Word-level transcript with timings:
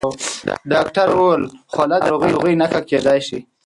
ډاکټر 0.71 1.07
وویل 1.13 1.43
خوله 1.73 1.97
د 1.99 2.03
ناروغۍ 2.03 2.53
نښه 2.61 2.81
کېدای 2.89 3.19
شي. 3.27 3.39